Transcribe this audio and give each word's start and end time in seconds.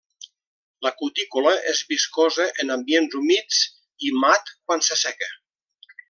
La 0.85 0.91
cutícula 1.01 1.51
és 1.73 1.81
viscosa 1.91 2.47
en 2.63 2.75
ambients 2.79 3.17
humits, 3.23 3.59
i 4.09 4.13
mat 4.25 4.49
quan 4.55 4.83
s'asseca. 4.89 5.29